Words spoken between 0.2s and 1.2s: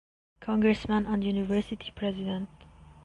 Congressman